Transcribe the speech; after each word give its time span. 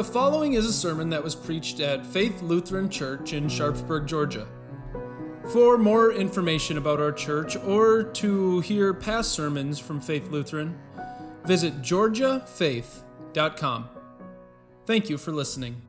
The 0.00 0.04
following 0.04 0.54
is 0.54 0.64
a 0.64 0.72
sermon 0.72 1.10
that 1.10 1.22
was 1.22 1.34
preached 1.34 1.78
at 1.78 2.06
Faith 2.06 2.40
Lutheran 2.40 2.88
Church 2.88 3.34
in 3.34 3.50
Sharpsburg, 3.50 4.06
Georgia. 4.06 4.48
For 5.52 5.76
more 5.76 6.10
information 6.10 6.78
about 6.78 7.00
our 7.00 7.12
church 7.12 7.54
or 7.54 8.04
to 8.04 8.60
hear 8.60 8.94
past 8.94 9.32
sermons 9.32 9.78
from 9.78 10.00
Faith 10.00 10.30
Lutheran, 10.30 10.78
visit 11.44 11.82
georgiafaith.com. 11.82 13.90
Thank 14.86 15.10
you 15.10 15.18
for 15.18 15.32
listening. 15.32 15.82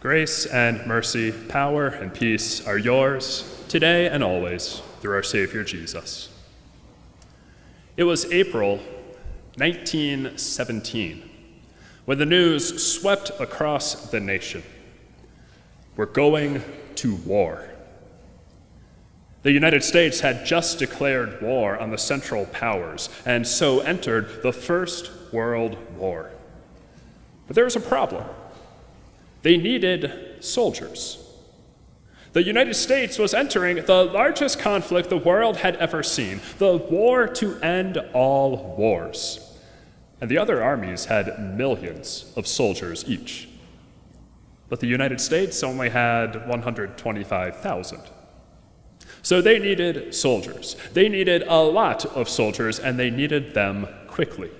Grace 0.00 0.46
and 0.46 0.86
mercy, 0.86 1.30
power 1.30 1.88
and 1.88 2.14
peace 2.14 2.66
are 2.66 2.78
yours 2.78 3.66
today 3.68 4.08
and 4.08 4.24
always 4.24 4.80
through 5.02 5.12
our 5.12 5.22
Savior 5.22 5.62
Jesus. 5.62 6.30
It 7.98 8.04
was 8.04 8.24
April 8.32 8.80
1917 9.56 11.30
when 12.04 12.18
the 12.18 12.26
news 12.26 12.82
swept 12.82 13.30
across 13.38 14.10
the 14.10 14.20
nation. 14.20 14.62
We're 15.96 16.06
going 16.06 16.62
to 16.96 17.14
war. 17.16 17.68
The 19.42 19.52
United 19.52 19.82
States 19.82 20.20
had 20.20 20.44
just 20.44 20.78
declared 20.78 21.40
war 21.40 21.78
on 21.78 21.90
the 21.90 21.98
Central 21.98 22.46
Powers 22.46 23.08
and 23.24 23.46
so 23.46 23.80
entered 23.80 24.42
the 24.42 24.52
First 24.52 25.10
World 25.32 25.78
War. 25.96 26.30
But 27.46 27.54
there 27.54 27.64
was 27.64 27.76
a 27.76 27.80
problem. 27.80 28.24
They 29.42 29.56
needed 29.56 30.44
soldiers. 30.44 31.29
The 32.32 32.44
United 32.44 32.74
States 32.74 33.18
was 33.18 33.34
entering 33.34 33.84
the 33.84 34.04
largest 34.04 34.60
conflict 34.60 35.10
the 35.10 35.16
world 35.16 35.58
had 35.58 35.74
ever 35.76 36.02
seen 36.04 36.40
the 36.58 36.76
war 36.76 37.26
to 37.26 37.58
end 37.60 37.98
all 38.12 38.76
wars. 38.76 39.58
And 40.20 40.30
the 40.30 40.38
other 40.38 40.62
armies 40.62 41.06
had 41.06 41.56
millions 41.56 42.32
of 42.36 42.46
soldiers 42.46 43.04
each. 43.08 43.48
But 44.68 44.78
the 44.78 44.86
United 44.86 45.20
States 45.20 45.62
only 45.64 45.88
had 45.88 46.46
125,000. 46.46 48.00
So 49.22 49.42
they 49.42 49.58
needed 49.58 50.14
soldiers. 50.14 50.76
They 50.92 51.08
needed 51.08 51.42
a 51.48 51.62
lot 51.62 52.06
of 52.06 52.28
soldiers, 52.28 52.78
and 52.78 52.98
they 52.98 53.10
needed 53.10 53.54
them 53.54 53.88
quickly. 54.06 54.50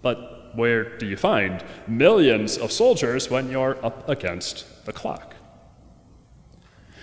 But 0.00 0.54
where 0.54 0.96
do 0.96 1.06
you 1.06 1.16
find 1.16 1.64
millions 1.88 2.56
of 2.56 2.70
soldiers 2.70 3.28
when 3.28 3.50
you're 3.50 3.84
up 3.84 4.08
against 4.08 4.84
the 4.84 4.92
clock? 4.92 5.31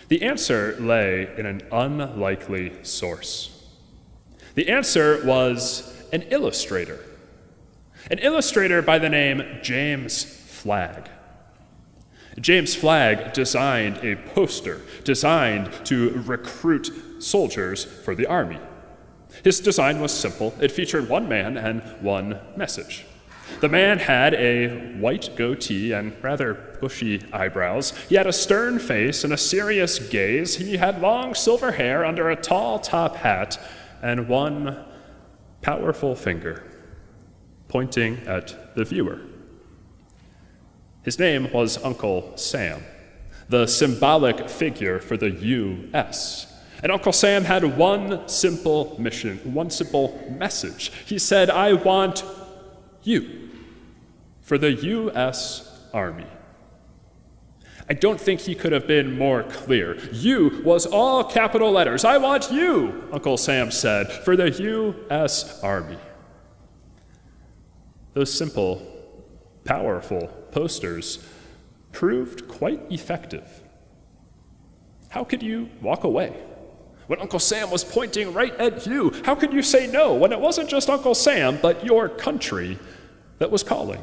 The 0.10 0.24
answer 0.24 0.76
lay 0.80 1.30
in 1.38 1.46
an 1.46 1.62
unlikely 1.72 2.84
source. 2.84 3.64
The 4.56 4.70
answer 4.70 5.24
was 5.24 5.96
an 6.12 6.24
illustrator, 6.24 7.00
an 8.10 8.18
illustrator 8.18 8.82
by 8.82 8.98
the 8.98 9.08
name 9.08 9.60
James 9.62 10.24
Flagg. 10.24 11.10
James 12.40 12.74
Flagg 12.74 13.34
designed 13.34 13.98
a 13.98 14.16
poster 14.16 14.82
designed 15.04 15.72
to 15.86 16.10
recruit 16.26 16.92
soldiers 17.20 17.84
for 17.84 18.16
the 18.16 18.26
army. 18.26 18.60
His 19.44 19.60
design 19.60 20.02
was 20.02 20.12
simple 20.12 20.56
it 20.60 20.72
featured 20.72 21.08
one 21.08 21.30
man 21.30 21.56
and 21.56 21.84
one 22.02 22.40
message. 22.56 23.06
The 23.62 23.70
man 23.70 24.00
had 24.00 24.34
a 24.34 24.94
white 24.98 25.36
goatee 25.36 25.92
and 25.92 26.14
rather 26.24 26.54
bushy 26.80 27.24
eyebrows. 27.34 27.92
He 28.08 28.16
had 28.16 28.28
a 28.28 28.34
stern 28.34 28.80
face 28.80 29.24
and 29.24 29.34
a 29.34 29.38
serious 29.38 30.00
gaze. 30.00 30.56
He 30.56 30.78
had 30.78 31.02
long 31.02 31.36
silver 31.36 31.74
hair 31.74 32.06
under 32.06 32.30
a 32.30 32.36
tall 32.36 32.80
top 32.80 33.18
hat 33.18 33.60
and 34.02 34.28
one 34.28 34.86
powerful 35.62 36.16
finger 36.16 36.64
pointing 37.68 38.18
at 38.28 38.76
the 38.76 38.84
viewer. 38.84 39.20
His 41.04 41.20
name 41.20 41.52
was 41.54 41.84
Uncle 41.84 42.36
Sam, 42.36 42.84
the 43.48 43.68
symbolic 43.68 44.50
figure 44.50 45.00
for 45.00 45.16
the 45.18 45.32
U.S. 45.32 46.52
And 46.82 46.92
Uncle 46.92 47.14
Sam 47.14 47.44
had 47.44 47.78
one 47.78 48.28
simple 48.28 48.96
mission, 49.00 49.38
one 49.54 49.70
simple 49.70 50.20
message. 50.38 50.92
He 51.06 51.20
said, 51.20 51.50
I 51.50 51.74
want 51.74 52.24
you 53.10 53.50
for 54.42 54.58
the 54.58 54.72
U.S. 54.72 55.88
Army. 55.94 56.28
I 57.90 57.94
don't 57.94 58.22
think 58.22 58.42
he 58.42 58.54
could 58.54 58.72
have 58.72 58.86
been 58.86 59.18
more 59.18 59.42
clear. 59.44 59.98
You 60.12 60.62
was 60.64 60.86
all 60.86 61.24
capital 61.24 61.72
letters. 61.72 62.06
I 62.06 62.18
want 62.20 62.52
you, 62.52 63.10
Uncle 63.12 63.36
Sam 63.36 63.72
said, 63.72 64.12
for 64.12 64.36
the 64.36 64.52
U.S. 64.52 65.62
Army. 65.64 65.98
Those 68.14 68.32
simple, 68.32 68.86
powerful 69.66 70.28
posters 70.52 71.28
proved 71.92 72.48
quite 72.48 72.82
effective. 72.92 73.64
How 75.10 75.24
could 75.24 75.42
you 75.42 75.70
walk 75.82 76.04
away? 76.04 76.40
When 77.08 77.20
Uncle 77.20 77.40
Sam 77.40 77.72
was 77.72 77.84
pointing 77.84 78.34
right 78.34 78.54
at 78.58 78.86
you, 78.86 79.12
how 79.26 79.34
could 79.34 79.52
you 79.52 79.64
say 79.64 79.88
no 79.88 80.14
when 80.14 80.32
it 80.32 80.40
wasn't 80.40 80.70
just 80.70 80.92
Uncle 80.92 81.16
Sam, 81.16 81.58
but 81.60 81.84
your 81.84 82.08
country 82.08 82.78
that 83.40 83.52
was 83.52 83.64
calling? 83.64 84.02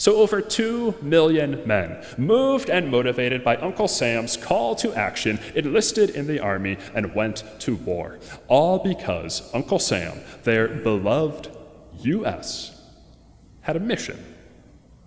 So, 0.00 0.16
over 0.16 0.40
two 0.40 0.94
million 1.02 1.66
men, 1.66 2.02
moved 2.16 2.70
and 2.70 2.90
motivated 2.90 3.44
by 3.44 3.56
Uncle 3.56 3.86
Sam's 3.86 4.34
call 4.34 4.74
to 4.76 4.94
action, 4.94 5.38
enlisted 5.54 6.08
in 6.08 6.26
the 6.26 6.40
army 6.40 6.78
and 6.94 7.14
went 7.14 7.44
to 7.60 7.76
war. 7.76 8.18
All 8.48 8.78
because 8.78 9.50
Uncle 9.52 9.78
Sam, 9.78 10.20
their 10.44 10.68
beloved 10.68 11.54
U.S., 12.00 12.80
had 13.60 13.76
a 13.76 13.80
mission 13.80 14.36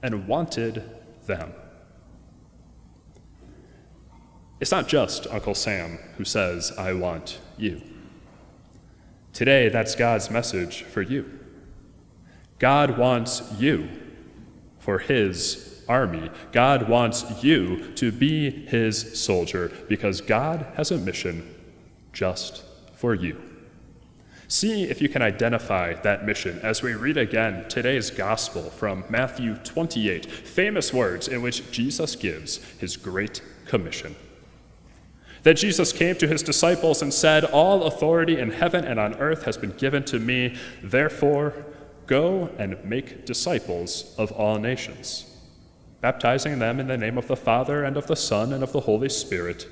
and 0.04 0.28
wanted 0.28 0.84
them. 1.26 1.54
It's 4.60 4.72
not 4.72 4.88
just 4.88 5.26
Uncle 5.28 5.56
Sam 5.56 5.98
who 6.18 6.24
says, 6.24 6.72
I 6.78 6.94
want 6.94 7.40
you. 7.58 7.82
Today, 9.34 9.70
that's 9.70 9.96
God's 9.96 10.30
message 10.30 10.84
for 10.84 11.02
you. 11.02 11.40
God 12.64 12.98
wants 12.98 13.44
you 13.60 13.90
for 14.80 14.98
his 14.98 15.84
army. 15.90 16.32
God 16.54 16.88
wants 16.88 17.44
you 17.44 17.92
to 17.96 18.10
be 18.10 18.50
his 18.50 19.22
soldier 19.22 19.70
because 19.90 20.22
God 20.22 20.66
has 20.76 20.90
a 20.90 20.98
mission 20.98 21.54
just 22.14 22.64
for 22.94 23.14
you. 23.14 23.42
See 24.48 24.84
if 24.84 25.02
you 25.02 25.10
can 25.10 25.22
identify 25.22 25.96
that 26.04 26.26
mission 26.26 26.58
as 26.64 26.82
we 26.82 26.94
read 26.94 27.18
again 27.18 27.68
today's 27.68 28.10
gospel 28.10 28.70
from 28.70 29.04
Matthew 29.10 29.56
28, 29.56 30.26
famous 30.26 30.94
words 30.94 31.28
in 31.28 31.42
which 31.42 31.70
Jesus 31.70 32.16
gives 32.16 32.64
his 32.80 32.96
great 32.96 33.42
commission. 33.66 34.16
That 35.42 35.58
Jesus 35.58 35.92
came 35.92 36.16
to 36.16 36.30
his 36.30 36.42
disciples 36.42 37.02
and 37.02 37.14
said, 37.14 37.44
All 37.44 37.84
authority 37.84 38.40
in 38.40 38.52
heaven 38.52 38.86
and 38.86 39.02
on 39.02 39.16
earth 39.16 39.44
has 39.44 39.58
been 39.58 39.72
given 39.72 40.06
to 40.06 40.18
me. 40.18 40.56
Therefore, 40.82 41.66
Go 42.06 42.50
and 42.58 42.84
make 42.84 43.26
disciples 43.26 44.14
of 44.18 44.32
all 44.32 44.60
nations, 44.60 45.38
baptizing 46.02 46.60
them 46.60 46.80
in 46.80 46.88
the 46.88 46.98
name 46.98 47.18
of 47.18 47.28
the 47.28 47.36
Father 47.36 47.84
and 47.84 47.96
of 47.96 48.08
the 48.08 48.16
Son 48.16 48.52
and 48.52 48.64
of 48.64 48.74
the 48.74 48.82
Holy 48.82 49.10
Spirit, 49.10 49.68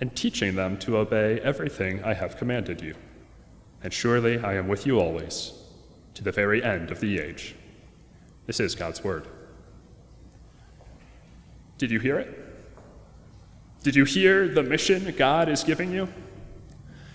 and 0.00 0.14
teaching 0.14 0.54
them 0.54 0.76
to 0.78 0.98
obey 0.98 1.40
everything 1.40 2.02
I 2.04 2.14
have 2.14 2.36
commanded 2.36 2.82
you. 2.82 2.94
And 3.82 3.92
surely 3.92 4.38
I 4.38 4.54
am 4.54 4.68
with 4.68 4.86
you 4.86 5.00
always, 5.00 5.52
to 6.14 6.22
the 6.22 6.32
very 6.32 6.62
end 6.62 6.90
of 6.90 7.00
the 7.00 7.18
age. 7.18 7.54
This 8.46 8.60
is 8.60 8.74
God's 8.74 9.02
word. 9.02 9.26
Did 11.78 11.90
you 11.90 12.00
hear 12.00 12.18
it? 12.18 12.38
Did 13.82 13.96
you 13.96 14.04
hear 14.04 14.46
the 14.46 14.62
mission 14.62 15.12
God 15.16 15.48
is 15.48 15.64
giving 15.64 15.90
you? 15.90 16.08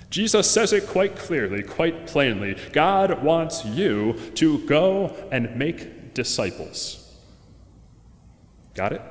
Jesus 0.10 0.50
says 0.50 0.72
it 0.72 0.88
quite 0.88 1.16
clearly, 1.16 1.62
quite 1.64 2.08
plainly. 2.08 2.58
God 2.72 3.24
wants 3.24 3.66
you 3.66 4.14
to 4.36 4.60
go 4.66 5.16
and 5.32 5.56
make 5.58 6.14
disciples. 6.14 7.16
Got 8.74 8.94
it? 8.94 9.02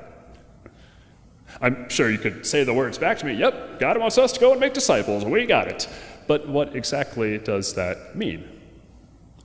I'm 1.61 1.89
sure 1.89 2.09
you 2.09 2.17
could 2.17 2.45
say 2.45 2.63
the 2.63 2.73
words 2.73 2.97
back 2.97 3.17
to 3.19 3.25
me. 3.25 3.33
Yep, 3.33 3.79
God 3.79 3.97
wants 3.97 4.17
us 4.17 4.31
to 4.33 4.39
go 4.39 4.51
and 4.51 4.59
make 4.59 4.73
disciples. 4.73 5.25
We 5.25 5.45
got 5.45 5.67
it. 5.67 5.87
But 6.27 6.47
what 6.47 6.75
exactly 6.75 7.37
does 7.37 7.73
that 7.75 8.15
mean? 8.15 8.47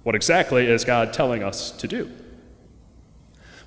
What 0.02 0.14
exactly 0.14 0.66
is 0.66 0.84
God 0.84 1.12
telling 1.12 1.42
us 1.42 1.70
to 1.72 1.86
do? 1.86 2.10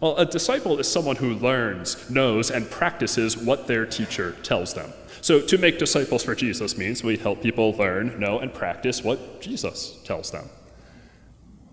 Well, 0.02 0.18
a 0.18 0.26
disciple 0.26 0.78
is 0.80 0.92
someone 0.92 1.16
who 1.16 1.34
learns, 1.34 2.10
knows, 2.10 2.52
and 2.52 2.70
practices 2.70 3.38
what 3.38 3.68
their 3.68 3.86
teacher 3.86 4.36
tells 4.44 4.74
them. 4.74 4.92
So, 5.26 5.42
to 5.42 5.58
make 5.58 5.80
disciples 5.80 6.24
for 6.24 6.36
Jesus 6.36 6.78
means 6.78 7.04
we 7.04 7.18
help 7.18 7.42
people 7.42 7.72
learn, 7.72 8.20
know, 8.20 8.38
and 8.38 8.54
practice 8.54 9.04
what 9.04 9.42
Jesus 9.42 9.98
tells 10.04 10.30
them. 10.30 10.48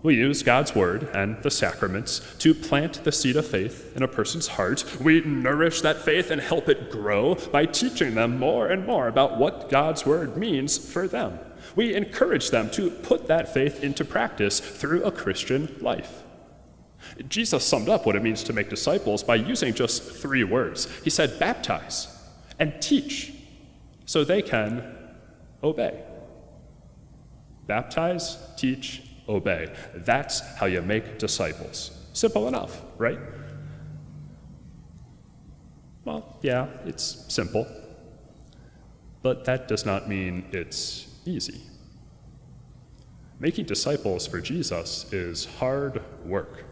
We 0.01 0.15
use 0.15 0.41
God's 0.41 0.73
word 0.73 1.03
and 1.13 1.39
the 1.43 1.51
sacraments 1.51 2.21
to 2.39 2.55
plant 2.55 3.03
the 3.03 3.11
seed 3.11 3.35
of 3.35 3.45
faith 3.45 3.95
in 3.95 4.01
a 4.01 4.07
person's 4.07 4.47
heart. 4.47 4.99
We 4.99 5.21
nourish 5.21 5.81
that 5.81 6.01
faith 6.01 6.31
and 6.31 6.41
help 6.41 6.67
it 6.67 6.89
grow 6.89 7.35
by 7.35 7.67
teaching 7.67 8.15
them 8.15 8.39
more 8.39 8.69
and 8.69 8.87
more 8.87 9.07
about 9.07 9.37
what 9.37 9.69
God's 9.69 10.03
word 10.03 10.35
means 10.35 10.75
for 10.91 11.07
them. 11.07 11.37
We 11.75 11.93
encourage 11.93 12.49
them 12.49 12.71
to 12.71 12.89
put 12.89 13.27
that 13.27 13.53
faith 13.53 13.83
into 13.83 14.03
practice 14.03 14.59
through 14.59 15.03
a 15.03 15.11
Christian 15.11 15.77
life. 15.79 16.23
Jesus 17.29 17.63
summed 17.63 17.87
up 17.87 18.07
what 18.07 18.15
it 18.15 18.23
means 18.23 18.43
to 18.45 18.53
make 18.53 18.71
disciples 18.71 19.21
by 19.21 19.35
using 19.35 19.75
just 19.75 20.01
three 20.01 20.43
words. 20.43 20.87
He 21.03 21.11
said, 21.11 21.37
baptize 21.37 22.07
and 22.57 22.81
teach 22.81 23.32
so 24.13 24.23
they 24.23 24.43
can 24.43 24.83
obey. 25.63 26.03
Baptize, 27.65 28.37
teach, 28.55 29.01
obey. 29.27 29.73
That's 29.95 30.39
how 30.57 30.67
you 30.67 30.83
make 30.83 31.17
disciples. 31.17 31.89
Simple 32.13 32.47
enough, 32.47 32.79
right? 32.99 33.17
Well, 36.05 36.37
yeah, 36.43 36.67
it's 36.85 37.25
simple. 37.33 37.65
But 39.23 39.45
that 39.45 39.67
does 39.67 39.83
not 39.83 40.07
mean 40.07 40.45
it's 40.51 41.07
easy. 41.25 41.61
Making 43.39 43.65
disciples 43.65 44.27
for 44.27 44.39
Jesus 44.39 45.11
is 45.11 45.45
hard 45.57 46.03
work. 46.23 46.65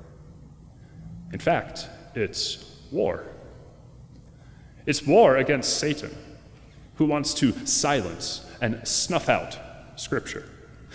In 1.33 1.39
fact, 1.39 1.89
it's 2.13 2.63
war. 2.91 3.25
It's 4.85 5.07
war 5.07 5.38
against 5.38 5.79
Satan, 5.79 6.15
who 7.01 7.07
wants 7.07 7.33
to 7.33 7.51
silence 7.65 8.45
and 8.62 8.88
snuff 8.88 9.27
out 9.27 9.57
Scripture. 9.95 10.48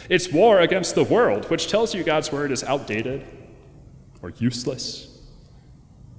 It's 0.08 0.30
war 0.30 0.60
against 0.60 0.94
the 0.94 1.02
world, 1.02 1.50
which 1.50 1.66
tells 1.66 1.96
you 1.96 2.04
God's 2.04 2.30
word 2.30 2.52
is 2.52 2.62
outdated 2.62 3.26
or 4.22 4.30
useless. 4.38 5.18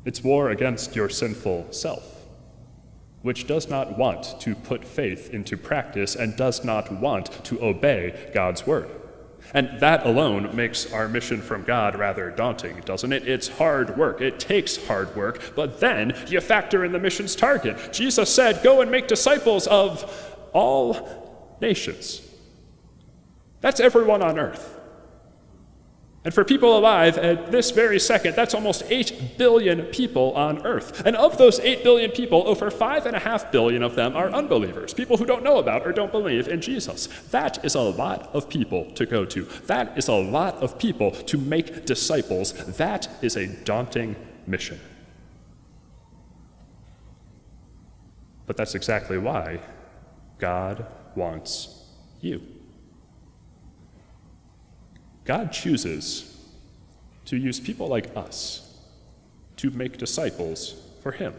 It's 0.04 0.22
war 0.22 0.50
against 0.50 0.94
your 0.94 1.08
sinful 1.08 1.72
self, 1.72 2.26
which 3.22 3.48
does 3.48 3.70
not 3.70 3.98
want 3.98 4.42
to 4.42 4.56
put 4.56 4.84
faith 4.84 5.30
into 5.30 5.56
practice 5.56 6.18
and 6.18 6.36
does 6.36 6.66
not 6.66 6.92
want 6.92 7.46
to 7.46 7.64
obey 7.64 8.30
God's 8.34 8.68
word. 8.68 8.90
And 9.54 9.80
that 9.80 10.06
alone 10.06 10.56
makes 10.56 10.92
our 10.92 11.08
mission 11.08 11.42
from 11.42 11.64
God 11.64 11.98
rather 11.98 12.30
daunting, 12.30 12.82
doesn't 12.82 13.14
it? 13.14 13.28
It's 13.28 13.48
hard 13.48 13.98
work. 13.98 14.20
It 14.20 14.40
takes 14.40 14.86
hard 14.88 15.16
work. 15.16 15.54
But 15.56 15.80
then 15.80 16.16
you 16.28 16.42
factor 16.42 16.84
in 16.84 16.92
the 16.92 17.00
mission's 17.00 17.36
target. 17.36 17.94
Jesus 17.94 18.34
said, 18.34 18.62
Go 18.62 18.82
and 18.82 18.92
make 18.92 19.08
disciples 19.08 19.66
of 19.68 20.36
all 20.54 21.56
nations. 21.62 22.22
That's 23.62 23.80
everyone 23.80 24.22
on 24.22 24.38
earth. 24.38 24.77
And 26.28 26.34
for 26.34 26.44
people 26.44 26.78
alive 26.78 27.18
at 27.18 27.54
this 27.54 27.72
very 27.72 28.02
second, 28.02 28.36
that's 28.36 28.54
almost 28.54 28.84
8 28.90 29.38
billion 29.38 29.84
people 29.84 30.34
on 30.34 30.62
earth. 30.66 31.06
And 31.06 31.16
of 31.16 31.38
those 31.38 31.58
8 31.62 31.86
billion 31.86 32.12
people, 32.12 32.46
over 32.46 32.70
5.5 32.70 33.50
billion 33.50 33.82
of 33.82 33.96
them 33.96 34.14
are 34.14 34.30
unbelievers, 34.32 34.94
people 34.94 35.16
who 35.16 35.26
don't 35.26 35.42
know 35.42 35.58
about 35.58 35.88
or 35.88 35.94
don't 35.94 36.12
believe 36.12 36.50
in 36.50 36.60
Jesus. 36.60 37.08
That 37.32 37.64
is 37.64 37.76
a 37.76 37.80
lot 37.80 38.30
of 38.34 38.50
people 38.50 38.92
to 38.96 39.06
go 39.06 39.24
to. 39.24 39.44
That 39.68 39.98
is 39.98 40.10
a 40.10 40.16
lot 40.16 40.56
of 40.56 40.78
people 40.78 41.12
to 41.12 41.38
make 41.38 41.86
disciples. 41.86 42.52
That 42.76 43.08
is 43.22 43.38
a 43.38 43.48
daunting 43.64 44.18
mission. 44.46 44.82
But 48.48 48.58
that's 48.58 48.76
exactly 48.76 49.18
why 49.18 49.62
God 50.40 50.88
wants 51.16 51.86
you. 52.20 52.57
God 55.28 55.52
chooses 55.52 56.38
to 57.26 57.36
use 57.36 57.60
people 57.60 57.88
like 57.88 58.16
us 58.16 58.74
to 59.58 59.70
make 59.72 59.98
disciples 59.98 60.82
for 61.04 61.12
Him. 61.12 61.34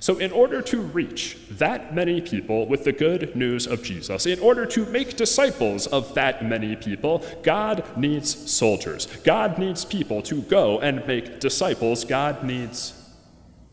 So, 0.00 0.18
in 0.18 0.32
order 0.32 0.60
to 0.62 0.80
reach 0.80 1.36
that 1.50 1.94
many 1.94 2.20
people 2.20 2.66
with 2.66 2.84
the 2.84 2.92
good 2.92 3.36
news 3.36 3.66
of 3.66 3.84
Jesus, 3.84 4.26
in 4.26 4.40
order 4.40 4.66
to 4.66 4.84
make 4.86 5.16
disciples 5.16 5.86
of 5.86 6.14
that 6.14 6.44
many 6.44 6.74
people, 6.74 7.24
God 7.44 7.84
needs 7.96 8.50
soldiers. 8.50 9.06
God 9.24 9.58
needs 9.58 9.84
people 9.84 10.20
to 10.22 10.42
go 10.42 10.80
and 10.80 11.06
make 11.06 11.38
disciples. 11.38 12.04
God 12.04 12.42
needs 12.42 12.94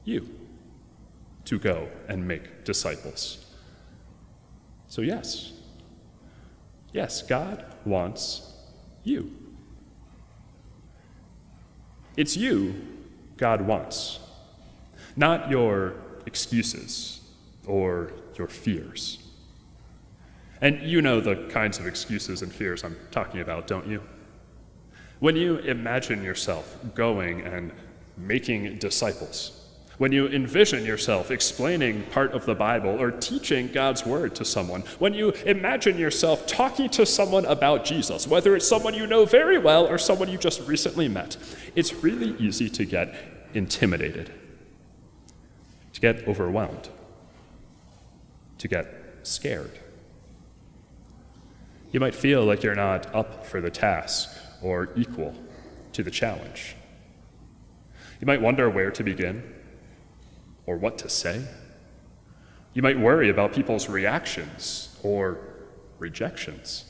you 0.04 0.30
to 1.46 1.58
go 1.58 1.88
and 2.08 2.28
make 2.28 2.64
disciples. 2.64 3.44
So, 4.88 5.02
yes, 5.02 5.54
yes, 6.92 7.24
God 7.24 7.66
wants 7.86 8.54
you. 9.08 9.32
It's 12.16 12.36
you 12.36 12.76
God 13.38 13.62
wants, 13.62 14.20
not 15.16 15.50
your 15.50 15.94
excuses 16.26 17.22
or 17.66 18.12
your 18.36 18.48
fears. 18.48 19.20
And 20.62 20.82
you 20.82 21.02
know 21.02 21.22
the 21.22 21.36
kinds 21.50 21.78
of 21.78 21.86
excuses 21.86 22.42
and 22.42 22.52
fears 22.52 22.84
I'm 22.84 22.98
talking 23.12 23.42
about, 23.42 23.68
don't 23.68 23.88
you? 23.88 24.02
When 25.20 25.36
you 25.36 25.58
imagine 25.58 26.24
yourself 26.24 26.78
going 26.96 27.42
and 27.42 27.72
making 28.18 28.80
disciples, 28.80 29.67
when 29.98 30.12
you 30.12 30.28
envision 30.28 30.86
yourself 30.86 31.32
explaining 31.32 32.04
part 32.04 32.32
of 32.34 32.46
the 32.46 32.54
Bible 32.54 33.02
or 33.02 33.10
teaching 33.10 33.68
God's 33.68 34.06
Word 34.06 34.36
to 34.36 34.46
someone, 34.46 34.82
when 35.00 35.14
you 35.14 35.32
imagine 35.46 35.98
yourself 35.98 36.46
talking 36.46 36.90
to 36.92 37.06
someone 37.06 37.46
about 37.46 37.84
Jesus, 37.84 38.28
whether 38.28 38.56
it's 38.56 38.68
someone 38.68 38.94
you 38.94 39.08
know 39.08 39.26
very 39.26 39.58
well 39.58 39.88
or 39.88 39.98
someone 39.98 40.30
you 40.30 40.38
just 40.38 40.66
recently 40.68 41.08
met, 41.08 41.38
it's 41.76 41.94
really 41.96 42.36
easy 42.38 42.70
to 42.70 42.86
get 42.86 43.16
intimidated, 43.54 44.32
to 45.94 46.00
get 46.00 46.28
overwhelmed, 46.28 46.90
to 48.60 48.68
get 48.68 48.88
scared. 49.24 49.72
You 51.92 52.00
might 52.00 52.14
feel 52.14 52.46
like 52.46 52.62
you're 52.62 52.76
not 52.76 53.14
up 53.16 53.48
for 53.48 53.62
the 53.62 53.72
task 53.72 54.30
or 54.62 54.90
equal 54.96 55.34
to 55.94 56.04
the 56.04 56.12
challenge. 56.12 56.76
You 58.22 58.28
might 58.28 58.42
wonder 58.42 58.70
where 58.70 58.92
to 58.92 59.04
begin 59.04 59.56
or 60.68 60.78
what 60.78 61.00
to 61.00 61.10
say. 61.10 61.44
You 62.74 62.84
might 62.84 63.00
worry 63.00 63.30
about 63.30 63.54
people's 63.54 63.90
reactions 63.90 64.96
or 65.02 65.40
rejections. 65.98 66.84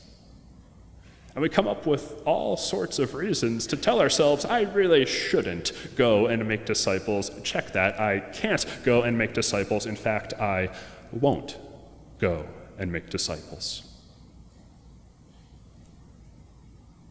And 1.33 1.41
we 1.43 1.49
come 1.49 1.67
up 1.67 1.85
with 1.85 2.19
all 2.25 2.57
sorts 2.57 2.97
of 2.97 3.13
reasons 3.13 3.67
to 3.67 3.77
tell 3.77 4.01
ourselves, 4.01 4.43
I 4.43 4.61
really 4.63 5.05
shouldn't 5.05 5.71
go 5.95 6.25
and 6.25 6.45
make 6.47 6.65
disciples. 6.65 7.29
Check 7.43 7.73
that. 7.73 7.99
I 7.99 8.19
can't 8.19 8.65
go 8.83 9.03
and 9.03 9.15
make 9.17 9.33
disciples. 9.33 9.85
In 9.85 9.95
fact, 9.95 10.33
I 10.33 10.69
won't 11.11 11.57
go 12.17 12.47
and 12.79 12.91
make 12.91 13.11
disciples. 13.11 13.83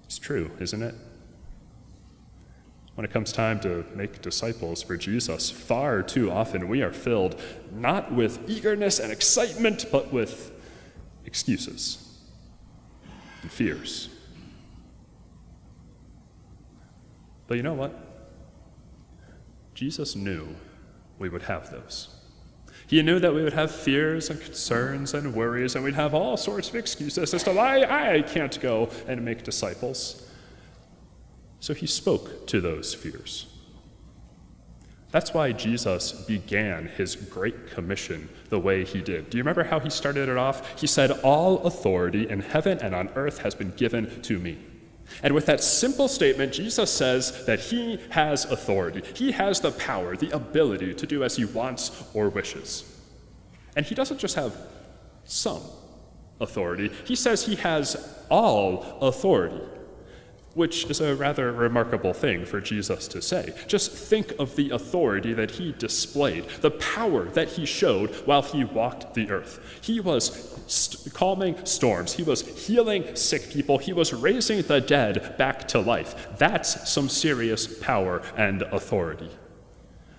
It's 0.05 0.19
true, 0.19 0.50
isn't 0.59 0.83
it? 0.83 0.95
When 2.97 3.05
it 3.05 3.11
comes 3.11 3.31
time 3.31 3.61
to 3.61 3.85
make 3.95 4.23
disciples 4.23 4.83
for 4.83 4.97
Jesus, 4.97 5.50
far 5.50 6.03
too 6.03 6.31
often 6.31 6.67
we 6.67 6.83
are 6.83 6.93
filled 6.93 7.38
not 7.71 8.11
with 8.11 8.49
eagerness 8.49 8.99
and 8.99 9.12
excitement, 9.12 9.85
but 9.93 10.11
with 10.11 10.50
excuses 11.26 12.19
and 13.43 13.53
fears. 13.53 14.09
But 17.47 17.59
you 17.59 17.62
know 17.62 17.75
what? 17.75 17.95
Jesus 19.75 20.17
knew 20.17 20.49
we 21.19 21.29
would 21.29 21.43
have 21.43 21.71
those. 21.71 22.09
He 22.87 23.03
knew 23.03 23.19
that 23.19 23.35
we 23.35 23.43
would 23.43 23.53
have 23.53 23.71
fears 23.71 24.31
and 24.31 24.41
concerns 24.41 25.12
and 25.12 25.35
worries, 25.35 25.75
and 25.75 25.85
we'd 25.85 25.95
have 25.95 26.15
all 26.15 26.38
sorts 26.38 26.71
of 26.71 26.76
excuses 26.76 27.35
as 27.35 27.43
to 27.43 27.53
why 27.53 27.83
I 27.83 28.23
can't 28.23 28.59
go 28.62 28.88
and 29.07 29.23
make 29.23 29.43
disciples. 29.43 30.25
So 31.66 31.75
he 31.75 31.88
spoke 31.88 32.46
to 32.46 32.61
those 32.61 32.94
fears. 32.94 33.46
That's 35.11 35.35
why 35.35 35.50
Jesus 35.50 36.12
began 36.12 36.87
his 36.87 37.16
great 37.16 37.73
commission 37.73 38.28
the 38.50 38.61
way 38.61 38.85
he 38.85 39.00
did. 39.00 39.30
Do 39.30 39.37
you 39.37 39.42
remember 39.42 39.64
how 39.64 39.80
he 39.80 39.90
started 39.90 40.28
it 40.28 40.37
off? 40.37 40.80
He 40.80 40.87
said, 40.87 41.11
All 41.25 41.58
authority 41.66 42.30
in 42.30 42.38
heaven 42.38 42.78
and 42.78 42.94
on 42.94 43.08
earth 43.16 43.38
has 43.38 43.56
been 43.56 43.73
given 43.73 44.23
to 44.23 44.38
me. 44.38 44.58
And 45.25 45.35
with 45.35 45.46
that 45.46 45.61
simple 45.61 46.06
statement, 46.06 46.52
Jesus 46.52 46.88
says 46.88 47.44
that 47.46 47.58
he 47.58 47.99
has 48.11 48.44
authority. 48.44 49.02
He 49.16 49.32
has 49.32 49.58
the 49.58 49.73
power, 49.73 50.16
the 50.16 50.30
ability 50.30 50.94
to 50.94 51.04
do 51.04 51.25
as 51.25 51.35
he 51.35 51.46
wants 51.46 52.04
or 52.14 52.28
wishes. 52.28 52.85
And 53.75 53.85
he 53.85 53.96
doesn't 53.96 54.18
just 54.18 54.37
have 54.37 54.56
some 55.25 55.62
authority, 56.38 56.92
he 57.06 57.16
says 57.16 57.44
he 57.44 57.56
has 57.56 58.16
all 58.30 59.00
authority 59.00 59.62
which 60.57 60.87
is 60.87 61.03
a 61.03 61.15
rather 61.15 61.53
remarkable 61.53 62.15
thing 62.15 62.47
for 62.47 62.63
Jesus 62.63 63.07
to 63.07 63.21
say. 63.21 63.53
Just 63.67 63.93
think 63.93 64.33
of 64.39 64.57
the 64.57 64.71
authority 64.71 65.35
that 65.35 65.51
he 65.53 65.73
displayed, 65.73 66.49
the 66.63 66.71
power 66.71 67.27
that 67.27 67.51
he 67.51 67.67
showed 67.67 68.09
while 68.25 68.41
he 68.41 68.65
walked 68.65 69.13
the 69.13 69.31
earth. 69.31 69.61
He 69.83 70.01
was 70.01 70.59
st- 70.67 71.13
calming 71.13 71.65
storms, 71.67 72.15
he 72.15 72.23
was 72.23 72.67
healing 72.67 73.15
sick 73.15 73.51
people, 73.51 73.77
he 73.77 73.93
was 73.93 74.15
raising 74.15 74.63
the 74.63 74.81
dead 74.81 75.37
back 75.37 75.69
to 75.69 75.79
life. 75.79 76.39
That's 76.39 76.89
some 76.89 77.11
serious 77.11 77.67
power 77.67 78.23
and 78.35 78.63
authority. 78.63 79.31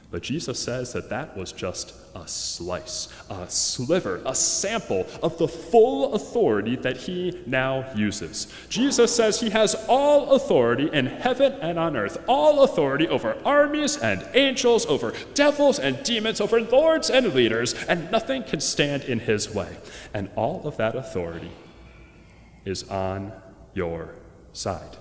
But 0.09 0.23
Jesus 0.23 0.57
says 0.57 0.93
that 0.93 1.09
that 1.09 1.35
was 1.35 1.51
just 1.51 1.93
a 2.15 2.25
slice, 2.27 3.09
a 3.29 3.49
sliver, 3.49 4.21
a 4.25 4.33
sample 4.33 5.05
of 5.21 5.37
the 5.37 5.49
full 5.49 6.13
authority 6.13 6.77
that 6.77 6.95
he 6.95 7.43
now 7.45 7.85
uses. 7.93 8.47
Jesus 8.69 9.13
says 9.13 9.41
he 9.41 9.49
has 9.49 9.75
all 9.89 10.31
authority 10.31 10.89
in 10.93 11.07
heaven 11.07 11.53
and 11.61 11.77
on 11.77 11.97
earth, 11.97 12.23
all 12.25 12.63
authority 12.63 13.05
over 13.09 13.37
armies 13.43 13.97
and 13.97 14.25
angels, 14.33 14.85
over 14.85 15.13
devils 15.33 15.77
and 15.77 16.01
demons, 16.03 16.39
over 16.39 16.61
lords 16.61 17.09
and 17.09 17.33
leaders, 17.33 17.73
and 17.85 18.09
nothing 18.09 18.43
can 18.43 18.61
stand 18.61 19.03
in 19.03 19.19
his 19.19 19.53
way. 19.53 19.75
And 20.13 20.29
all 20.37 20.65
of 20.65 20.77
that 20.77 20.95
authority 20.95 21.51
is 22.63 22.87
on 22.89 23.33
your 23.73 24.15
side. 24.53 24.95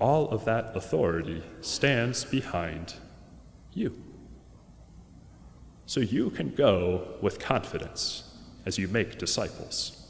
All 0.00 0.28
of 0.30 0.44
that 0.44 0.76
authority 0.76 1.44
stands 1.60 2.24
behind 2.24 2.94
you. 3.76 4.00
So 5.86 6.00
you 6.00 6.30
can 6.30 6.54
go 6.54 7.16
with 7.20 7.38
confidence 7.38 8.34
as 8.66 8.78
you 8.78 8.88
make 8.88 9.18
disciples. 9.18 10.00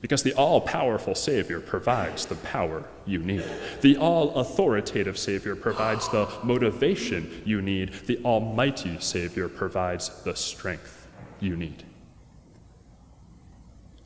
Because 0.00 0.22
the 0.22 0.34
all 0.34 0.60
powerful 0.60 1.14
Savior 1.14 1.60
provides 1.60 2.26
the 2.26 2.36
power 2.36 2.88
you 3.04 3.18
need. 3.18 3.44
The 3.80 3.96
all 3.96 4.34
authoritative 4.36 5.18
Savior 5.18 5.56
provides 5.56 6.08
the 6.08 6.28
motivation 6.44 7.42
you 7.44 7.60
need. 7.60 7.92
The 8.06 8.22
almighty 8.24 8.98
Savior 9.00 9.48
provides 9.48 10.22
the 10.22 10.36
strength 10.36 11.08
you 11.40 11.56
need. 11.56 11.84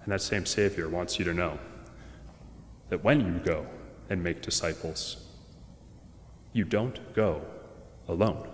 And 0.02 0.12
that 0.12 0.22
same 0.22 0.46
Savior 0.46 0.88
wants 0.88 1.18
you 1.18 1.24
to 1.26 1.34
know 1.34 1.58
that 2.88 3.04
when 3.04 3.20
you 3.20 3.40
go 3.44 3.66
and 4.08 4.22
make 4.22 4.42
disciples, 4.42 5.24
you 6.52 6.64
don't 6.64 7.14
go 7.14 7.42
alone. 8.08 8.48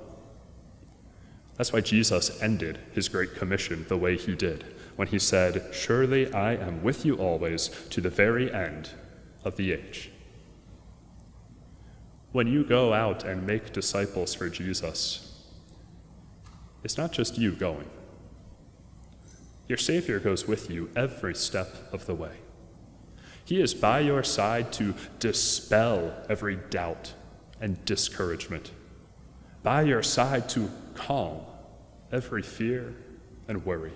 That's 1.58 1.72
why 1.72 1.80
Jesus 1.80 2.40
ended 2.40 2.78
his 2.92 3.08
Great 3.08 3.34
Commission 3.34 3.84
the 3.88 3.96
way 3.96 4.16
he 4.16 4.36
did, 4.36 4.64
when 4.94 5.08
he 5.08 5.18
said, 5.18 5.66
Surely 5.72 6.32
I 6.32 6.54
am 6.54 6.84
with 6.84 7.04
you 7.04 7.16
always 7.16 7.68
to 7.90 8.00
the 8.00 8.08
very 8.08 8.52
end 8.52 8.90
of 9.44 9.56
the 9.56 9.72
age. 9.72 10.12
When 12.30 12.46
you 12.46 12.62
go 12.62 12.94
out 12.94 13.24
and 13.24 13.44
make 13.44 13.72
disciples 13.72 14.34
for 14.34 14.48
Jesus, 14.48 15.42
it's 16.84 16.96
not 16.96 17.10
just 17.10 17.38
you 17.38 17.52
going. 17.52 17.90
Your 19.66 19.78
Savior 19.78 20.20
goes 20.20 20.46
with 20.46 20.70
you 20.70 20.90
every 20.94 21.34
step 21.34 21.74
of 21.92 22.06
the 22.06 22.14
way. 22.14 22.36
He 23.44 23.60
is 23.60 23.74
by 23.74 24.00
your 24.00 24.22
side 24.22 24.72
to 24.74 24.94
dispel 25.18 26.14
every 26.28 26.56
doubt 26.70 27.14
and 27.60 27.84
discouragement, 27.84 28.70
by 29.62 29.82
your 29.82 30.02
side 30.02 30.48
to 30.50 30.70
calm 30.98 31.40
every 32.10 32.42
fear 32.42 32.94
and 33.46 33.64
worry, 33.64 33.92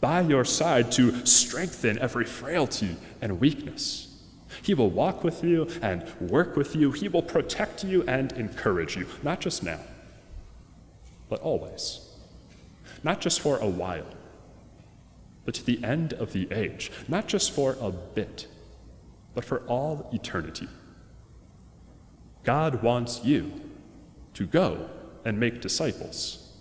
by 0.00 0.20
your 0.20 0.44
side 0.44 0.92
to 0.92 1.26
strengthen 1.26 1.98
every 1.98 2.24
frailty 2.24 2.96
and 3.20 3.40
weakness. 3.40 4.10
He 4.62 4.74
will 4.74 4.90
walk 4.90 5.24
with 5.24 5.42
you 5.42 5.68
and 5.82 6.04
work 6.20 6.56
with 6.56 6.76
you. 6.76 6.92
He 6.92 7.08
will 7.08 7.22
protect 7.22 7.84
you 7.84 8.04
and 8.04 8.32
encourage 8.32 8.96
you, 8.96 9.06
not 9.22 9.40
just 9.40 9.62
now, 9.62 9.80
but 11.28 11.40
always. 11.40 12.00
Not 13.02 13.20
just 13.20 13.40
for 13.40 13.58
a 13.58 13.68
while, 13.68 14.06
but 15.44 15.54
to 15.56 15.64
the 15.64 15.82
end 15.84 16.12
of 16.14 16.32
the 16.32 16.50
age. 16.52 16.90
Not 17.08 17.26
just 17.26 17.52
for 17.52 17.76
a 17.80 17.90
bit, 17.90 18.46
but 19.34 19.44
for 19.44 19.58
all 19.66 20.08
eternity. 20.12 20.68
God 22.44 22.82
wants 22.82 23.24
you 23.24 23.52
to 24.34 24.46
go 24.46 24.88
and 25.24 25.38
make 25.38 25.60
disciples. 25.60 26.52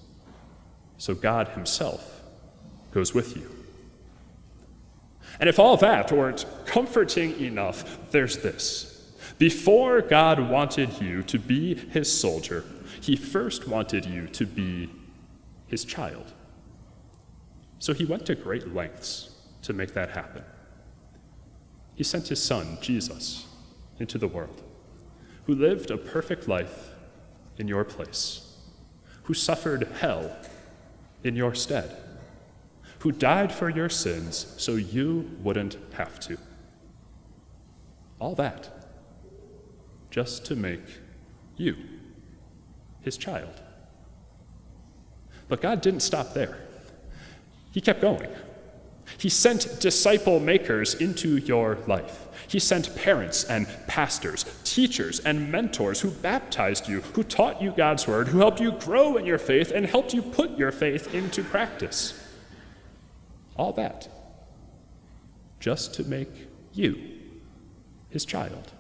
So 0.98 1.14
God 1.14 1.50
Himself 1.50 2.22
goes 2.92 3.14
with 3.14 3.36
you. 3.36 3.50
And 5.40 5.50
if 5.50 5.60
all 5.60 5.78
that 5.78 6.12
weren't 6.12 6.46
comforting 6.66 7.40
enough, 7.40 8.12
there's 8.12 8.38
this. 8.38 8.90
Before 9.38 10.02
God 10.02 10.40
wanted 10.40 11.02
you 11.02 11.24
to 11.24 11.40
be 11.40 11.76
His 11.76 12.12
soldier, 12.12 12.64
He 13.02 13.16
first 13.16 13.68
wanted 13.68 14.06
you 14.06 14.28
to 14.28 14.46
be 14.46 14.90
His 15.68 15.84
child. 15.84 16.32
So 17.80 17.94
He 17.94 18.06
went 18.06 18.26
to 18.28 18.36
great 18.36 18.74
lengths 18.74 19.32
to 19.64 19.74
make 19.74 19.94
that 19.94 20.12
happen. 20.12 20.44
He 21.96 22.04
sent 22.04 22.28
His 22.28 22.42
Son, 22.42 22.78
Jesus, 22.82 23.48
into 24.00 24.18
the 24.18 24.28
world, 24.28 24.62
who 25.46 25.56
lived 25.56 25.92
a 25.92 25.98
perfect 25.98 26.48
life 26.48 26.92
in 27.58 27.68
your 27.68 27.84
place, 27.84 28.53
who 29.24 29.34
suffered 29.34 29.88
hell 30.00 30.36
in 31.24 31.36
your 31.36 31.56
stead, 31.56 31.96
who 33.00 33.12
died 33.12 33.52
for 33.52 33.70
your 33.70 33.90
sins 33.90 34.54
so 34.58 34.76
you 34.76 35.32
wouldn't 35.42 35.78
have 35.94 36.20
to. 36.22 36.38
All 38.20 38.36
that 38.36 38.70
just 40.10 40.46
to 40.46 40.56
make 40.56 41.00
you 41.58 41.76
his 43.04 43.18
child. 43.18 43.62
But 45.48 45.62
God 45.62 45.82
didn't 45.82 46.00
stop 46.00 46.34
there, 46.34 46.58
He 47.72 47.82
kept 47.82 48.02
going. 48.02 48.30
He 49.18 49.30
sent 49.30 49.80
disciple 49.80 50.40
makers 50.40 50.96
into 50.96 51.38
your 51.38 51.78
life. 51.88 52.23
He 52.54 52.60
sent 52.60 52.96
parents 52.96 53.46
and 53.46 53.68
pastors, 53.88 54.46
teachers 54.64 55.20
and 55.22 55.52
mentors 55.52 56.02
who 56.02 56.12
baptized 56.12 56.88
you, 56.88 57.02
who 57.02 57.24
taught 57.24 57.60
you 57.60 57.72
God's 57.72 58.08
word, 58.08 58.28
who 58.28 58.38
helped 58.38 58.60
you 58.60 58.74
grow 58.74 59.18
in 59.18 59.26
your 59.26 59.40
faith 59.40 59.72
and 59.72 59.88
helped 59.88 60.14
you 60.14 60.22
put 60.22 60.56
your 60.56 60.72
faith 60.72 61.16
into 61.16 61.44
practice. 61.44 62.14
All 63.56 63.74
that 63.74 64.08
just 65.60 65.96
to 65.96 66.04
make 66.04 66.30
you 66.74 67.22
his 68.10 68.24
child. 68.24 68.72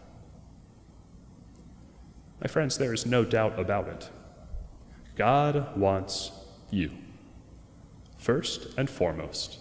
My 2.42 2.48
friends, 2.48 2.78
there 2.78 2.94
is 2.94 3.08
no 3.08 3.26
doubt 3.26 3.58
about 3.58 3.88
it. 3.88 4.08
God 5.16 5.76
wants 5.76 6.32
you, 6.70 6.92
first 8.20 8.68
and 8.78 8.88
foremost, 8.88 9.58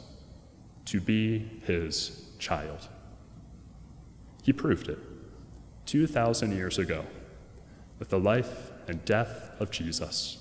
to 0.84 1.00
be 1.00 1.62
his 1.64 2.26
child. 2.38 2.88
He 4.42 4.52
proved 4.52 4.88
it 4.88 4.98
2,000 5.86 6.52
years 6.52 6.78
ago 6.78 7.04
with 7.98 8.10
the 8.10 8.18
life 8.18 8.70
and 8.88 9.04
death 9.04 9.50
of 9.60 9.70
Jesus. 9.70 10.38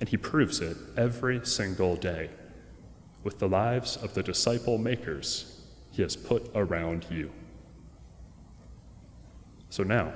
And 0.00 0.08
he 0.08 0.16
proves 0.16 0.60
it 0.60 0.76
every 0.96 1.44
single 1.46 1.96
day 1.96 2.30
with 3.22 3.38
the 3.38 3.48
lives 3.48 3.96
of 3.96 4.14
the 4.14 4.22
disciple 4.22 4.76
makers 4.76 5.62
he 5.92 6.02
has 6.02 6.16
put 6.16 6.50
around 6.54 7.06
you. 7.10 7.30
So 9.70 9.82
now, 9.82 10.12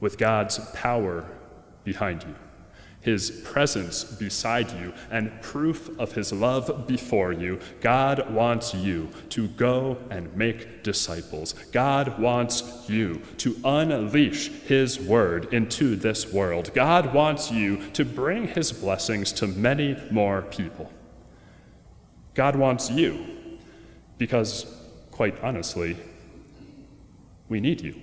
with 0.00 0.18
God's 0.18 0.58
power 0.72 1.26
behind 1.84 2.22
you, 2.22 2.34
his 3.02 3.42
presence 3.44 4.04
beside 4.04 4.70
you, 4.72 4.94
and 5.10 5.42
proof 5.42 5.90
of 5.98 6.12
his 6.12 6.32
love 6.32 6.86
before 6.86 7.32
you, 7.32 7.60
God 7.80 8.32
wants 8.32 8.72
you 8.74 9.10
to 9.30 9.48
go 9.48 9.98
and 10.08 10.34
make 10.36 10.84
disciples. 10.84 11.52
God 11.72 12.18
wants 12.20 12.88
you 12.88 13.20
to 13.38 13.56
unleash 13.64 14.48
his 14.48 15.00
word 15.00 15.52
into 15.52 15.96
this 15.96 16.32
world. 16.32 16.72
God 16.74 17.12
wants 17.12 17.50
you 17.50 17.90
to 17.90 18.04
bring 18.04 18.48
his 18.48 18.72
blessings 18.72 19.32
to 19.32 19.48
many 19.48 19.96
more 20.10 20.42
people. 20.42 20.90
God 22.34 22.56
wants 22.56 22.88
you 22.88 23.26
because, 24.16 24.64
quite 25.10 25.42
honestly, 25.42 25.96
we 27.48 27.60
need 27.60 27.80
you. 27.80 27.96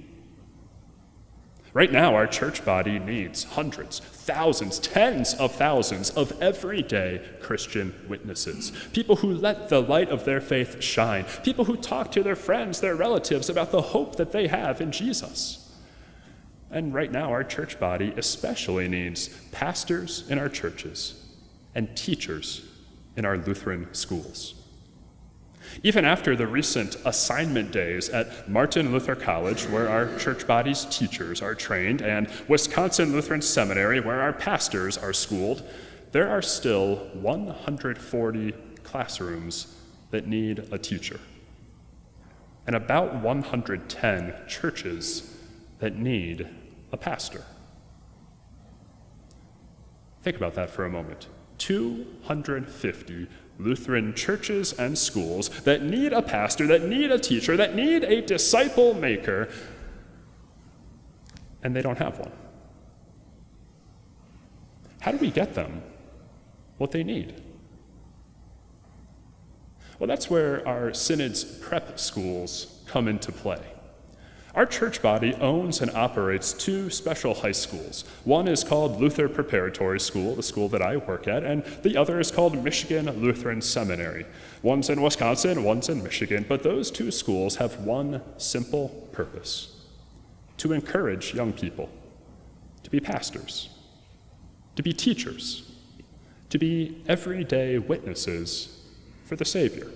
Right 1.72 1.92
now, 1.92 2.16
our 2.16 2.26
church 2.26 2.66
body 2.66 2.98
needs 2.98 3.44
hundreds, 3.44 4.00
thousands, 4.00 4.80
tens 4.80 5.36
of 5.36 5.54
thousands 5.54 6.10
of 6.10 6.40
everyday 6.42 7.22
Christian 7.42 7.94
witnesses. 8.08 8.72
People 8.92 9.18
who 9.18 9.32
let 9.32 9.70
the 9.70 9.82
light 9.82 10.10
of 10.10 10.26
their 10.26 10.42
faith 10.42 10.82
shine. 10.82 11.26
People 11.44 11.66
who 11.66 11.78
talk 11.78 12.12
to 12.14 12.24
their 12.24 12.36
friends, 12.36 12.82
their 12.82 12.96
relatives 12.96 13.50
about 13.50 13.72
the 13.72 13.82
hope 13.82 14.16
that 14.16 14.32
they 14.32 14.48
have 14.48 14.82
in 14.82 14.92
Jesus. 14.92 15.72
And 16.72 16.94
right 16.94 17.12
now, 17.12 17.32
our 17.32 17.44
church 17.44 17.80
body 17.80 18.14
especially 18.18 18.88
needs 18.88 19.28
pastors 19.52 20.28
in 20.30 20.40
our 20.40 20.50
churches 20.50 21.24
and 21.76 21.96
teachers 21.96 22.66
in 23.16 23.26
our 23.26 23.38
Lutheran 23.38 23.94
schools. 23.94 24.59
Even 25.84 26.06
after 26.06 26.36
the 26.36 26.48
recent 26.48 26.96
assignment 27.06 27.72
days 27.72 28.10
at 28.10 28.50
Martin 28.50 28.92
Luther 28.92 29.16
College, 29.16 29.64
where 29.68 29.90
our 29.90 30.18
church 30.18 30.46
body's 30.46 30.86
teachers 30.86 31.42
are 31.42 31.56
trained, 31.56 32.02
and 32.02 32.30
Wisconsin 32.48 33.12
Lutheran 33.12 33.42
Seminary, 33.42 34.00
where 34.00 34.22
our 34.22 34.34
pastors 34.34 34.98
are 34.98 35.14
schooled, 35.14 35.64
there 36.12 36.30
are 36.30 36.42
still 36.42 36.96
140 37.14 38.54
classrooms 38.84 39.76
that 40.12 40.28
need 40.28 40.60
a 40.72 40.78
teacher, 40.78 41.20
and 42.66 42.76
about 42.76 43.16
110 43.16 44.34
churches 44.48 45.38
that 45.80 45.96
need 45.96 46.48
a 46.92 46.98
pastor. 46.98 47.44
Think 50.24 50.36
about 50.36 50.56
that 50.56 50.70
for 50.70 50.86
a 50.86 50.90
moment. 50.90 51.28
250 51.70 53.28
Lutheran 53.60 54.16
churches 54.16 54.74
and 54.74 54.98
schools 54.98 55.50
that 55.66 55.84
need 55.84 56.12
a 56.14 56.22
pastor, 56.24 56.66
that 56.66 56.82
need 56.84 57.12
a 57.12 57.20
teacher, 57.20 57.56
that 57.56 57.76
need 57.76 58.04
a 58.04 58.22
disciple 58.24 58.96
maker, 58.96 59.48
and 61.62 61.76
they 61.76 61.84
don't 61.84 62.00
have 62.00 62.18
one. 62.18 62.32
How 65.02 65.12
do 65.12 65.20
we 65.20 65.30
get 65.30 65.54
them 65.54 65.84
what 66.80 66.90
they 66.90 67.04
need? 67.04 67.40
Well, 70.00 70.08
that's 70.08 70.28
where 70.28 70.68
our 70.68 70.92
synod's 70.92 71.44
prep 71.44 72.00
schools 72.00 72.82
come 72.88 73.08
into 73.08 73.32
play. 73.32 73.62
Our 74.56 74.66
church 74.66 75.02
body 75.02 75.36
owns 75.36 75.80
and 75.80 75.92
operates 75.92 76.54
two 76.54 76.90
special 76.90 77.36
high 77.36 77.52
schools. 77.52 78.04
One 78.24 78.48
is 78.48 78.64
called 78.64 79.00
Luther 79.00 79.30
Preparatory 79.30 80.00
School, 80.00 80.36
the 80.36 80.44
school 80.44 80.68
that 80.70 80.82
I 80.82 80.98
work 80.98 81.28
at, 81.28 81.44
and 81.44 81.64
the 81.84 81.96
other 81.96 82.20
is 82.20 82.32
called 82.32 82.64
Michigan 82.64 83.06
Lutheran 83.22 83.62
Seminary. 83.62 84.26
One's 84.64 84.90
in 84.90 85.02
Wisconsin, 85.02 85.64
one's 85.64 85.88
in 85.88 86.04
Michigan, 86.04 86.46
but 86.50 86.64
those 86.64 86.90
two 86.90 87.12
schools 87.12 87.58
have 87.58 87.78
one 87.82 88.22
simple 88.38 88.90
purpose 89.12 89.76
to 90.58 90.74
encourage 90.74 91.34
young 91.34 91.54
people 91.54 91.90
to 92.84 92.90
be 92.90 93.00
pastors, 93.00 93.70
to 94.76 94.82
be 94.82 94.94
teachers, 94.94 95.72
to 96.50 96.58
be 96.58 97.04
everyday 97.08 97.78
witnesses 97.78 98.84
for 99.26 99.36
the 99.36 99.46
Savior. 99.46 99.88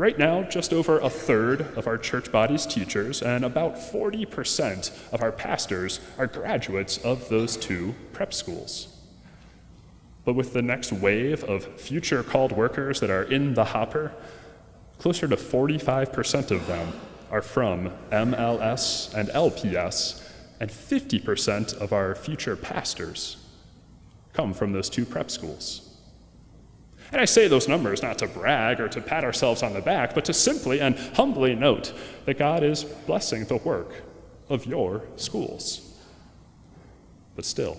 Right 0.00 0.18
now, 0.18 0.44
just 0.44 0.72
over 0.72 0.98
a 0.98 1.10
third 1.10 1.76
of 1.76 1.86
our 1.86 1.98
church 1.98 2.32
body's 2.32 2.64
teachers 2.64 3.20
and 3.20 3.44
about 3.44 3.74
40% 3.74 5.12
of 5.12 5.20
our 5.20 5.30
pastors 5.30 6.00
are 6.16 6.26
graduates 6.26 6.96
of 6.96 7.28
those 7.28 7.54
two 7.58 7.94
prep 8.14 8.32
schools. 8.32 8.96
But 10.24 10.36
with 10.36 10.54
the 10.54 10.62
next 10.62 10.90
wave 10.90 11.44
of 11.44 11.78
future 11.78 12.22
called 12.22 12.50
workers 12.52 13.00
that 13.00 13.10
are 13.10 13.24
in 13.24 13.52
the 13.52 13.66
hopper, 13.66 14.14
closer 14.96 15.28
to 15.28 15.36
45% 15.36 16.50
of 16.50 16.66
them 16.66 16.94
are 17.30 17.42
from 17.42 17.90
MLS 18.10 19.12
and 19.12 19.28
LPS, 19.28 20.26
and 20.60 20.70
50% 20.70 21.76
of 21.76 21.92
our 21.92 22.14
future 22.14 22.56
pastors 22.56 23.36
come 24.32 24.54
from 24.54 24.72
those 24.72 24.88
two 24.88 25.04
prep 25.04 25.30
schools. 25.30 25.89
And 27.12 27.20
I 27.20 27.24
say 27.24 27.48
those 27.48 27.68
numbers 27.68 28.02
not 28.02 28.18
to 28.18 28.28
brag 28.28 28.80
or 28.80 28.88
to 28.88 29.00
pat 29.00 29.24
ourselves 29.24 29.62
on 29.62 29.72
the 29.72 29.80
back, 29.80 30.14
but 30.14 30.24
to 30.26 30.32
simply 30.32 30.80
and 30.80 30.96
humbly 31.14 31.54
note 31.54 31.92
that 32.24 32.38
God 32.38 32.62
is 32.62 32.84
blessing 32.84 33.44
the 33.46 33.56
work 33.56 34.02
of 34.48 34.66
your 34.66 35.02
schools. 35.16 35.98
But 37.34 37.44
still, 37.44 37.78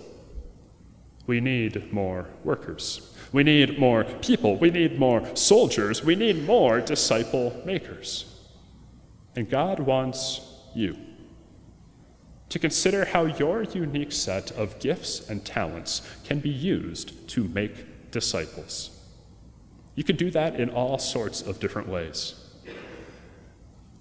we 1.28 1.40
need 1.40 1.94
more 1.94 2.28
workers. 2.44 3.16
We 3.32 3.44
need 3.44 3.80
more 3.80 4.04
people. 4.04 4.58
We 4.58 4.70
need 4.70 5.00
more 5.00 5.36
soldiers. 5.36 6.04
We 6.04 6.16
need 6.16 6.46
more 6.46 6.82
disciple 6.82 7.62
makers. 7.66 8.26
And 9.36 9.50
God 9.50 9.80
wants 9.80 10.42
you 10.76 10.98
to 12.50 12.60
consider 12.60 13.06
how 13.06 13.24
your 13.24 13.64
unique 13.64 14.12
set 14.12 14.52
of 14.52 14.78
gifts 14.80 15.30
and 15.30 15.46
talents 15.46 16.02
can 16.26 16.40
be 16.40 16.50
used 16.50 17.30
to 17.30 17.46
make 17.46 18.12
disciples. 18.12 19.01
You 20.02 20.06
can 20.06 20.16
do 20.16 20.32
that 20.32 20.60
in 20.60 20.72
all 20.72 20.98
sorts 20.98 21.44
of 21.44 21.60
different 21.60 21.88
ways. 21.88 22.34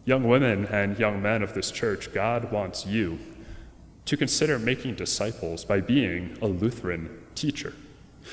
Young 0.06 0.26
women 0.26 0.64
and 0.64 0.98
young 0.98 1.20
men 1.20 1.42
of 1.42 1.52
this 1.52 1.70
church, 1.70 2.14
God 2.14 2.50
wants 2.50 2.86
you 2.86 3.18
to 4.06 4.16
consider 4.16 4.58
making 4.58 4.94
disciples 4.94 5.62
by 5.62 5.82
being 5.82 6.38
a 6.40 6.46
Lutheran 6.46 7.10
teacher. 7.34 7.74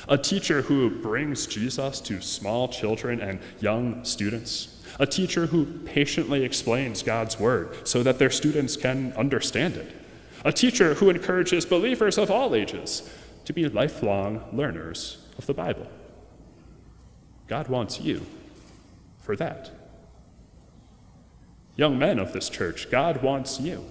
A 0.08 0.18
teacher 0.18 0.62
who 0.62 0.90
brings 0.90 1.46
Jesus 1.46 2.00
to 2.00 2.22
small 2.22 2.70
children 2.70 3.20
and 3.20 3.38
young 3.60 4.06
students. 4.06 4.82
A 4.98 5.06
teacher 5.06 5.48
who 5.48 5.66
patiently 5.80 6.46
explains 6.46 7.04
God's 7.04 7.38
word 7.38 7.86
so 7.86 8.02
that 8.02 8.18
their 8.18 8.30
students 8.30 8.78
can 8.78 9.12
understand 9.18 9.76
it. 9.76 9.94
A 10.46 10.54
teacher 10.54 10.94
who 10.94 11.10
encourages 11.10 11.66
believers 11.66 12.18
of 12.18 12.32
all 12.32 12.56
ages 12.56 13.14
to 13.44 13.52
be 13.52 13.68
lifelong 13.68 14.42
learners 14.54 15.18
of 15.38 15.48
the 15.48 15.54
Bible. 15.54 15.88
God 17.48 17.70
wants 17.70 18.02
you 18.02 18.26
for 19.20 19.36
that. 19.38 19.72
Young 21.76 21.98
men 21.98 22.20
of 22.20 22.34
this 22.34 22.50
church, 22.50 22.90
God 22.90 23.22
wants 23.22 23.60
you 23.60 23.86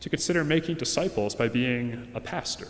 to 0.00 0.08
consider 0.08 0.42
making 0.42 0.76
disciples 0.76 1.34
by 1.34 1.48
being 1.48 2.10
a 2.14 2.20
pastor. 2.20 2.68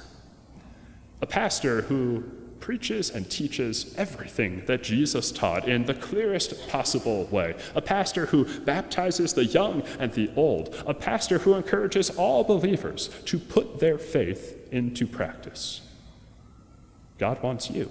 A 1.22 1.27
pastor 1.27 1.83
who 1.83 2.25
preaches 2.61 3.11
and 3.11 3.29
teaches 3.31 3.94
everything 3.96 4.64
that 4.66 4.83
Jesus 4.83 5.33
taught 5.33 5.68
in 5.68 5.87
the 5.87 5.94
clearest 5.94 6.68
possible 6.68 7.25
way. 7.25 7.55
A 7.75 7.81
pastor 7.81 8.27
who 8.27 8.44
baptizes 8.61 9.35
the 9.35 9.44
young 9.44 9.83
and 9.98 10.12
the 10.12 10.31
old. 10.37 10.75
A 10.87 10.94
pastor 10.94 11.38
who 11.38 11.55
encourages 11.55 12.11
all 12.11 12.44
believers 12.44 13.09
to 13.27 13.38
put 13.38 13.81
their 13.81 13.98
faith 13.98 14.68
into 14.70 15.07
practice. 15.07 15.81
God 17.18 17.42
wants 17.42 17.70
you 17.70 17.90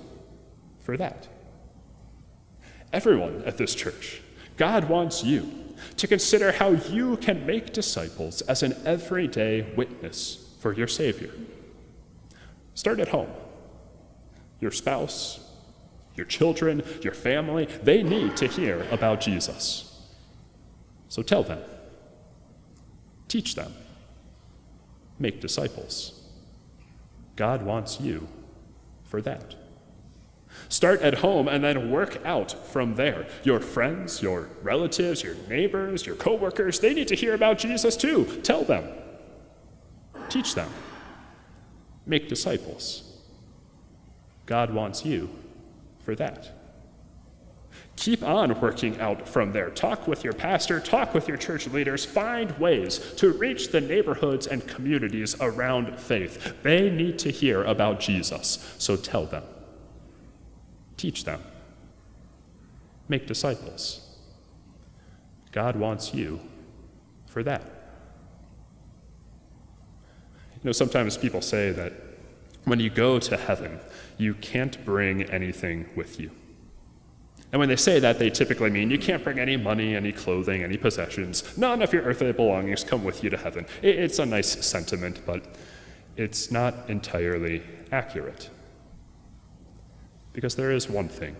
for 0.79 0.97
that 0.97 1.27
everyone 2.93 3.43
at 3.45 3.57
this 3.57 3.75
church. 3.75 4.21
God 4.57 4.89
wants 4.89 5.23
you 5.23 5.51
to 5.97 6.07
consider 6.07 6.51
how 6.51 6.69
you 6.69 7.17
can 7.17 7.45
make 7.45 7.73
disciples 7.73 8.41
as 8.41 8.63
an 8.63 8.75
everyday 8.85 9.73
witness 9.75 10.55
for 10.59 10.73
your 10.73 10.87
Savior. 10.87 11.31
Start 12.75 12.99
at 12.99 13.09
home. 13.09 13.29
Your 14.59 14.71
spouse, 14.71 15.39
your 16.15 16.25
children, 16.25 16.83
your 17.01 17.13
family, 17.13 17.65
they 17.83 18.03
need 18.03 18.37
to 18.37 18.47
hear 18.47 18.85
about 18.91 19.21
Jesus. 19.21 19.87
So 21.09 21.23
tell 21.23 21.43
them, 21.43 21.59
teach 23.27 23.55
them, 23.55 23.73
make 25.17 25.41
disciples. 25.41 26.21
God 27.35 27.63
wants 27.63 27.99
you 27.99 28.27
for 29.03 29.21
that. 29.21 29.55
Start 30.71 31.01
at 31.01 31.15
home 31.15 31.49
and 31.49 31.61
then 31.61 31.91
work 31.91 32.25
out 32.25 32.55
from 32.67 32.95
there. 32.95 33.27
Your 33.43 33.59
friends, 33.59 34.21
your 34.21 34.47
relatives, 34.61 35.21
your 35.21 35.35
neighbors, 35.49 36.05
your 36.05 36.15
coworkers, 36.15 36.79
they 36.79 36.93
need 36.93 37.09
to 37.09 37.15
hear 37.15 37.33
about 37.33 37.57
Jesus 37.57 37.97
too. 37.97 38.39
Tell 38.41 38.63
them. 38.63 38.87
Teach 40.29 40.55
them. 40.55 40.69
Make 42.05 42.29
disciples. 42.29 43.03
God 44.45 44.73
wants 44.73 45.05
you 45.05 45.29
for 45.99 46.15
that. 46.15 46.49
Keep 47.97 48.23
on 48.23 48.57
working 48.61 48.97
out 49.01 49.27
from 49.27 49.51
there. 49.51 49.71
Talk 49.71 50.07
with 50.07 50.23
your 50.23 50.33
pastor, 50.33 50.79
talk 50.79 51.13
with 51.13 51.27
your 51.27 51.37
church 51.37 51.67
leaders, 51.67 52.05
find 52.05 52.57
ways 52.57 53.13
to 53.17 53.33
reach 53.33 53.71
the 53.71 53.81
neighborhoods 53.81 54.47
and 54.47 54.65
communities 54.65 55.35
around 55.41 55.99
faith. 55.99 56.63
They 56.63 56.89
need 56.89 57.19
to 57.19 57.29
hear 57.29 57.61
about 57.61 57.99
Jesus, 57.99 58.73
so 58.77 58.95
tell 58.95 59.25
them. 59.25 59.43
Teach 61.01 61.23
them. 61.23 61.41
Make 63.09 63.25
disciples. 63.25 64.07
God 65.51 65.75
wants 65.75 66.13
you 66.13 66.39
for 67.25 67.41
that. 67.41 67.63
You 70.53 70.59
know, 70.61 70.71
sometimes 70.73 71.17
people 71.17 71.41
say 71.41 71.71
that 71.71 71.93
when 72.65 72.79
you 72.79 72.91
go 72.91 73.17
to 73.17 73.35
heaven, 73.35 73.79
you 74.19 74.35
can't 74.35 74.85
bring 74.85 75.23
anything 75.23 75.89
with 75.95 76.19
you. 76.19 76.29
And 77.51 77.59
when 77.59 77.69
they 77.69 77.77
say 77.77 77.97
that, 77.99 78.19
they 78.19 78.29
typically 78.29 78.69
mean 78.69 78.91
you 78.91 78.99
can't 78.99 79.23
bring 79.23 79.39
any 79.39 79.57
money, 79.57 79.95
any 79.95 80.11
clothing, 80.11 80.61
any 80.63 80.77
possessions. 80.77 81.57
None 81.57 81.81
of 81.81 81.91
your 81.91 82.03
earthly 82.03 82.31
belongings 82.31 82.83
come 82.83 83.03
with 83.03 83.23
you 83.23 83.31
to 83.31 83.37
heaven. 83.37 83.65
It's 83.81 84.19
a 84.19 84.25
nice 84.27 84.63
sentiment, 84.63 85.25
but 85.25 85.47
it's 86.15 86.51
not 86.51 86.75
entirely 86.91 87.63
accurate. 87.91 88.51
Because 90.33 90.55
there 90.55 90.71
is 90.71 90.89
one 90.89 91.09
thing 91.09 91.35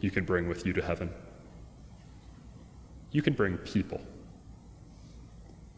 you 0.00 0.10
can 0.10 0.24
bring 0.24 0.48
with 0.48 0.64
you 0.64 0.72
to 0.72 0.82
heaven 0.82 1.10
you 3.10 3.22
can 3.22 3.32
bring 3.32 3.56
people. 3.58 4.00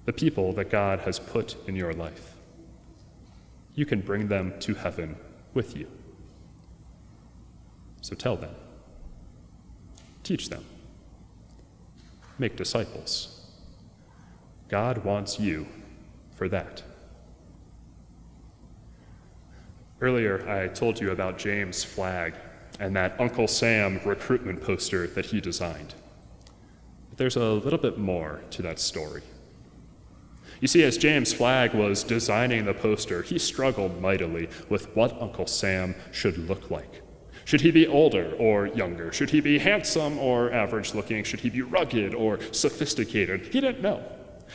The 0.04 0.12
people 0.12 0.52
that 0.54 0.70
God 0.70 1.00
has 1.00 1.18
put 1.18 1.56
in 1.68 1.76
your 1.76 1.92
life. 1.92 2.34
You 3.74 3.86
can 3.86 4.00
bring 4.00 4.28
them 4.28 4.54
to 4.60 4.74
heaven 4.74 5.16
with 5.54 5.76
you. 5.76 5.86
So 8.00 8.16
tell 8.16 8.36
them, 8.36 8.54
teach 10.22 10.48
them, 10.48 10.64
make 12.38 12.56
disciples. 12.56 13.46
God 14.68 15.04
wants 15.04 15.38
you 15.38 15.66
for 16.34 16.48
that. 16.48 16.82
Earlier, 20.00 20.48
I 20.48 20.68
told 20.68 20.98
you 20.98 21.10
about 21.10 21.38
James 21.38 21.84
Flagg 21.84 22.34
and 22.78 22.96
that 22.96 23.20
Uncle 23.20 23.46
Sam 23.46 24.00
recruitment 24.04 24.62
poster 24.62 25.06
that 25.08 25.26
he 25.26 25.40
designed. 25.40 25.94
But 27.10 27.18
there's 27.18 27.36
a 27.36 27.52
little 27.52 27.78
bit 27.78 27.98
more 27.98 28.40
to 28.52 28.62
that 28.62 28.78
story. 28.78 29.22
You 30.60 30.68
see, 30.68 30.82
as 30.84 30.96
James 30.96 31.32
Flagg 31.32 31.74
was 31.74 32.02
designing 32.02 32.64
the 32.64 32.72
poster, 32.74 33.22
he 33.22 33.38
struggled 33.38 34.00
mightily 34.00 34.48
with 34.70 34.94
what 34.96 35.20
Uncle 35.20 35.46
Sam 35.46 35.94
should 36.12 36.38
look 36.38 36.70
like. 36.70 37.02
Should 37.44 37.62
he 37.62 37.70
be 37.70 37.86
older 37.86 38.34
or 38.38 38.68
younger? 38.68 39.12
Should 39.12 39.30
he 39.30 39.40
be 39.40 39.58
handsome 39.58 40.18
or 40.18 40.52
average 40.52 40.94
looking? 40.94 41.24
Should 41.24 41.40
he 41.40 41.50
be 41.50 41.62
rugged 41.62 42.14
or 42.14 42.38
sophisticated? 42.52 43.48
He 43.52 43.60
didn't 43.60 43.82
know. 43.82 44.02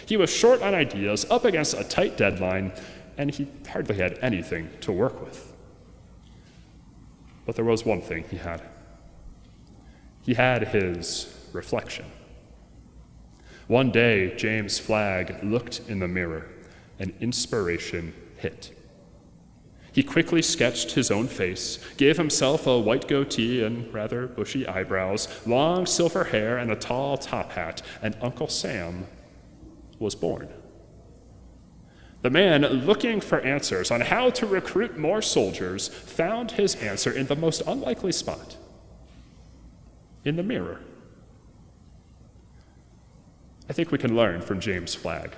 He 0.06 0.18
was 0.18 0.30
short 0.30 0.62
on 0.62 0.76
ideas, 0.76 1.26
up 1.30 1.46
against 1.46 1.74
a 1.74 1.84
tight 1.84 2.18
deadline, 2.18 2.74
and 3.18 3.32
he 3.32 3.48
hardly 3.70 3.96
had 3.96 4.18
anything 4.22 4.70
to 4.82 4.92
work 4.92 5.22
with. 5.22 5.54
But 7.46 7.56
there 7.56 7.66
was 7.66 7.86
one 7.86 8.02
thing 8.02 8.26
he 8.30 8.38
had 8.38 8.62
he 10.26 10.34
had 10.34 10.70
his 10.70 11.32
reflection. 11.54 12.06
One 13.68 13.92
day, 13.92 14.36
James 14.36 14.80
Flagg 14.80 15.44
looked 15.44 15.82
in 15.88 16.00
the 16.00 16.08
mirror, 16.08 16.48
and 16.98 17.14
inspiration 17.20 18.14
hit. 18.38 18.72
He 19.92 20.02
quickly 20.02 20.42
sketched 20.42 20.92
his 20.92 21.12
own 21.12 21.28
face, 21.28 21.80
gave 21.96 22.18
himself 22.18 22.66
a 22.66 22.80
white 22.80 23.08
goatee 23.08 23.64
and 23.64 23.94
rather 23.94 24.28
bushy 24.28 24.68
eyebrows, 24.68 25.28
long 25.46 25.86
silver 25.86 26.26
hair, 26.26 26.58
and 26.58 26.72
a 26.72 26.76
tall 26.76 27.18
top 27.18 27.52
hat, 27.52 27.82
and 28.02 28.18
Uncle 28.20 28.48
Sam 28.48 29.06
was 30.00 30.16
born. 30.16 30.50
The 32.26 32.32
man 32.32 32.64
looking 32.88 33.22
for 33.22 33.40
answers 33.42 33.92
on 33.92 34.02
how 34.02 34.32
to 34.32 34.48
recruit 34.48 34.98
more 34.98 35.22
soldiers 35.22 35.88
found 35.88 36.50
his 36.50 36.74
answer 36.74 37.12
in 37.12 37.28
the 37.28 37.36
most 37.36 37.62
unlikely 37.68 38.14
spot 38.14 38.58
in 40.24 40.36
the 40.36 40.42
mirror. 40.42 40.80
I 43.70 43.74
think 43.74 43.92
we 43.92 44.00
can 44.00 44.16
learn 44.16 44.42
from 44.42 44.60
James 44.60 44.96
Flagg. 44.96 45.36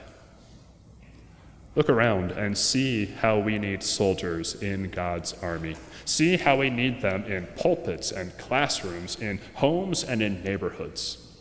Look 1.76 1.90
around 1.90 2.32
and 2.32 2.58
see 2.58 3.08
how 3.08 3.38
we 3.38 3.60
need 3.60 3.84
soldiers 3.84 4.56
in 4.56 4.90
God's 4.90 5.34
army. 5.44 5.76
See 6.06 6.38
how 6.38 6.56
we 6.56 6.70
need 6.70 7.02
them 7.02 7.26
in 7.26 7.48
pulpits 7.58 8.14
and 8.14 8.38
classrooms, 8.38 9.18
in 9.18 9.42
homes 9.56 10.06
and 10.06 10.22
in 10.22 10.42
neighborhoods. 10.42 11.36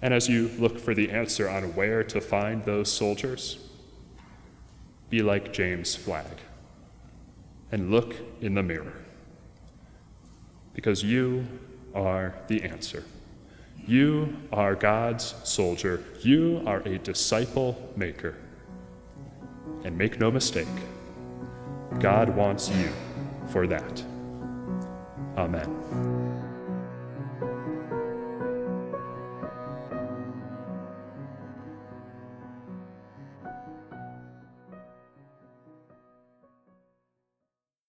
And 0.00 0.14
as 0.14 0.30
you 0.30 0.48
look 0.58 0.78
for 0.78 0.94
the 0.94 1.10
answer 1.10 1.46
on 1.46 1.74
where 1.74 2.02
to 2.04 2.22
find 2.22 2.64
those 2.64 2.90
soldiers, 2.90 3.58
be 5.10 5.22
like 5.22 5.52
James 5.52 5.94
Flagg 5.94 6.40
and 7.70 7.90
look 7.90 8.16
in 8.40 8.54
the 8.54 8.62
mirror. 8.62 9.04
Because 10.74 11.02
you 11.02 11.46
are 11.94 12.34
the 12.48 12.62
answer. 12.62 13.04
You 13.86 14.36
are 14.52 14.74
God's 14.74 15.34
soldier. 15.44 16.02
You 16.20 16.62
are 16.66 16.80
a 16.80 16.98
disciple 16.98 17.92
maker. 17.96 18.34
And 19.84 19.96
make 19.96 20.18
no 20.18 20.30
mistake, 20.30 20.66
God 22.00 22.28
wants 22.30 22.68
you 22.68 22.90
for 23.48 23.66
that. 23.68 24.02
Amen. 25.36 26.25